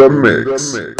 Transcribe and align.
the 0.00 0.08
mix. 0.08 0.99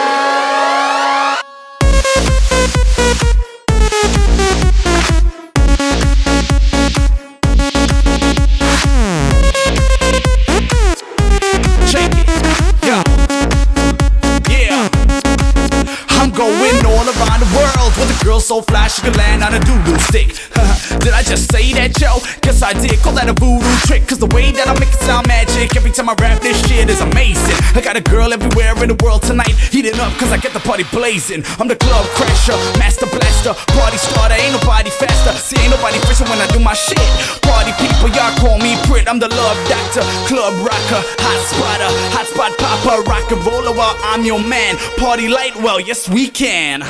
with 18.01 18.09
a 18.09 18.25
girl 18.25 18.39
so 18.39 18.61
fly 18.61 18.87
she 18.87 19.01
can 19.01 19.13
land 19.13 19.43
on 19.43 19.53
a 19.53 19.61
doodoo 19.61 19.97
stick. 20.09 20.33
did 21.05 21.13
I 21.13 21.21
just 21.21 21.51
say 21.53 21.71
that, 21.77 21.93
yo? 22.01 22.17
Guess 22.41 22.65
I 22.65 22.73
did. 22.73 22.97
Call 23.05 23.13
that 23.13 23.29
a 23.29 23.35
voodoo 23.37 23.69
trick. 23.85 24.09
Cause 24.09 24.17
the 24.17 24.31
way 24.33 24.49
that 24.51 24.65
I 24.67 24.73
make 24.81 24.89
it 24.89 25.01
sound 25.05 25.27
magic 25.27 25.77
every 25.77 25.91
time 25.93 26.09
I 26.09 26.15
rap 26.17 26.41
this 26.41 26.57
shit 26.65 26.89
is 26.89 27.01
amazing. 27.01 27.57
I 27.77 27.81
got 27.81 27.95
a 27.95 28.01
girl 28.01 28.33
everywhere 28.33 28.73
in 28.81 28.89
the 28.89 28.99
world 29.05 29.21
tonight. 29.21 29.53
Heating 29.69 29.97
up 30.01 30.11
cause 30.17 30.33
I 30.33 30.37
get 30.37 30.53
the 30.53 30.59
party 30.59 30.83
blazing. 30.89 31.45
I'm 31.61 31.69
the 31.69 31.77
club 31.77 32.05
crasher, 32.17 32.57
master 32.81 33.05
blaster, 33.05 33.53
party 33.77 33.97
starter. 34.01 34.35
Ain't 34.35 34.57
nobody 34.57 34.89
faster. 34.89 35.33
See, 35.37 35.61
ain't 35.61 35.71
nobody 35.71 36.01
fishing 36.09 36.27
when 36.27 36.41
I 36.41 36.49
do 36.49 36.59
my 36.59 36.73
shit. 36.73 37.01
Party 37.45 37.71
people, 37.77 38.09
y'all 38.17 38.33
call 38.41 38.57
me 38.57 38.73
Brit. 38.89 39.05
I'm 39.05 39.21
the 39.21 39.29
love 39.29 39.57
doctor, 39.69 40.01
club 40.25 40.57
rocker, 40.65 41.01
hot 41.21 41.39
spotter, 41.45 41.91
hot 42.17 42.25
spot 42.25 42.51
popper, 42.57 43.05
rock 43.05 43.29
and 43.29 43.41
roller 43.45 43.75
while 43.77 43.95
I'm 44.09 44.25
your 44.25 44.41
man. 44.41 44.77
Party 44.97 45.29
light, 45.29 45.55
well, 45.61 45.79
yes, 45.79 46.09
we 46.09 46.27
can. 46.27 46.81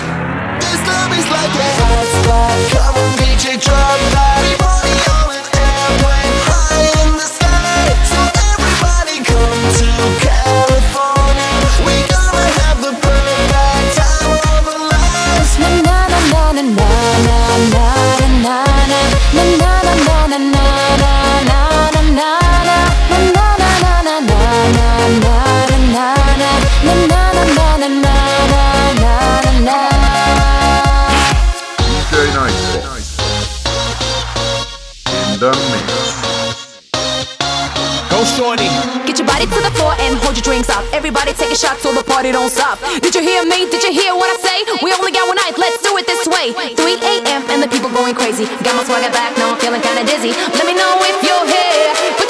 This 0.64 0.82
love 0.88 1.12
is 1.18 1.28
like 1.30 1.54
a 1.54 1.70
hot 1.82 2.08
spot. 2.16 2.58
Come 2.74 2.96
on, 2.96 3.12
DJ, 3.18 3.60
drop 3.60 4.00
that. 4.14 4.61
Everybody 41.02 41.34
take 41.34 41.50
a 41.50 41.58
shot 41.58 41.80
till 41.80 41.96
the 41.98 42.04
party 42.04 42.32
don't 42.32 42.52
stop. 42.52 42.78
Did 43.02 43.16
you 43.16 43.22
hear 43.22 43.42
me? 43.42 43.66
Did 43.66 43.82
you 43.82 43.90
hear 43.90 44.14
what 44.14 44.30
I 44.30 44.38
say? 44.38 44.62
We 44.86 44.94
only 44.94 45.12
got 45.12 45.26
one 45.26 45.36
night, 45.36 45.58
let's 45.58 45.82
do 45.82 45.98
it 45.98 46.06
this 46.06 46.28
way. 46.30 46.54
3 46.54 46.78
a.m. 46.78 47.42
and 47.50 47.58
the 47.58 47.68
people 47.74 47.90
going 47.90 48.14
crazy. 48.14 48.46
Got 48.62 48.78
my 48.78 48.84
swagger 48.86 49.10
back, 49.10 49.36
now 49.36 49.50
I'm 49.50 49.58
feeling 49.58 49.82
kinda 49.82 50.06
dizzy. 50.06 50.30
Let 50.30 50.68
me 50.70 50.78
know 50.78 51.02
if 51.02 51.18
you're 51.26 51.46
here. 51.50 52.21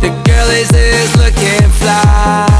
The 0.00 0.10
girl 0.24 0.48
is 0.50 0.72
is 0.72 1.16
looking 1.16 1.70
fly. 1.70 2.51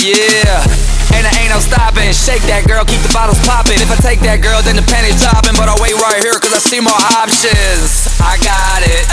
Yeah. 0.00 0.64
And 1.12 1.28
there 1.28 1.36
ain't 1.36 1.52
no 1.52 1.60
stopping. 1.60 2.08
Shake 2.16 2.40
that 2.48 2.64
girl, 2.64 2.88
keep 2.88 3.04
the 3.04 3.12
bottles 3.12 3.36
popping. 3.44 3.76
If 3.84 3.92
I 3.92 4.00
take 4.00 4.24
that 4.24 4.40
girl, 4.40 4.64
then 4.64 4.80
the 4.80 4.86
penny's 4.88 5.20
dropping. 5.20 5.60
But 5.60 5.68
I'll 5.68 5.76
wait 5.76 5.92
right 6.00 6.16
here, 6.16 6.32
cause 6.40 6.56
I 6.56 6.62
see 6.62 6.80
more 6.80 6.96
options. 7.20 8.08
I 8.16 8.40
got 8.40 8.80
it. 8.80 9.04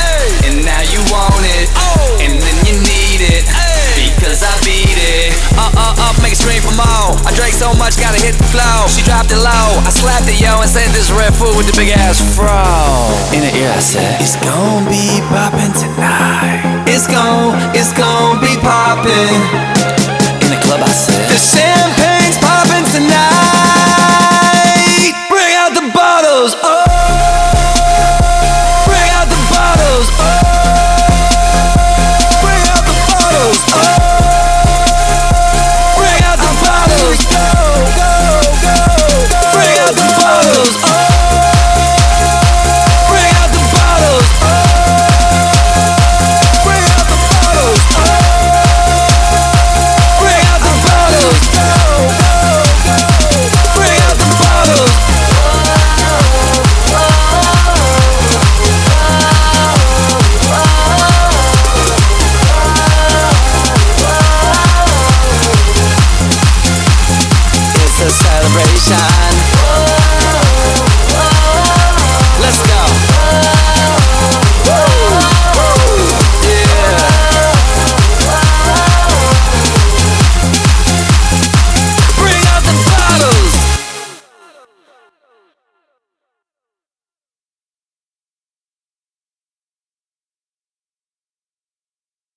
And 0.47 0.63
now 0.63 0.79
you 0.87 1.03
want 1.11 1.43
it. 1.43 1.67
And 2.23 2.39
then 2.39 2.57
you 2.63 2.79
need 2.79 3.19
it. 3.19 3.43
Because 3.99 4.47
I 4.47 4.53
beat 4.63 4.95
it. 4.95 5.35
Uh 5.59 5.67
uh 5.75 6.07
up, 6.07 6.15
make 6.23 6.31
it 6.31 6.39
scream 6.39 6.63
for 6.63 6.71
more. 6.71 7.19
I 7.27 7.35
drank 7.35 7.51
so 7.51 7.75
much, 7.75 7.99
gotta 7.99 8.23
hit 8.23 8.39
the 8.39 8.47
flow. 8.47 8.87
She 8.87 9.03
dropped 9.03 9.35
it 9.35 9.43
low. 9.43 9.67
I 9.83 9.91
slapped 9.91 10.31
it, 10.31 10.39
yo, 10.39 10.63
and 10.63 10.71
said 10.71 10.87
this 10.95 11.11
red 11.11 11.35
food 11.35 11.59
with 11.59 11.67
the 11.67 11.75
big 11.75 11.91
ass 11.91 12.23
fro. 12.31 12.63
In 13.35 13.43
the 13.43 13.51
ear, 13.59 13.75
I 13.75 13.83
said, 13.83 14.23
It's 14.23 14.39
gon' 14.39 14.87
be 14.87 15.19
poppin' 15.27 15.75
tonight. 15.75 16.87
It's 16.87 17.11
gon' 17.11 17.59
it's 17.75 17.91
gon' 17.91 18.39
be 18.39 18.55
poppin'. 18.63 19.96
In 20.47 20.53
the 20.53 20.59
club, 20.61 20.79
I 20.81 20.87
said, 20.87 21.27
The 21.27 21.35
champagne 21.35 22.16